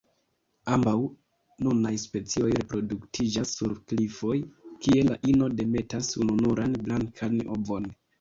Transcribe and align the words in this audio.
Ambaŭ 0.75 0.93
nunaj 1.65 1.91
specioj 2.03 2.47
reproduktiĝas 2.57 3.51
sur 3.57 3.73
klifoj, 3.91 4.37
kie 4.87 5.05
la 5.11 5.19
ino 5.33 5.51
demetas 5.61 6.11
ununuran 6.23 6.75
blankan 6.87 7.37
ovon. 7.59 7.87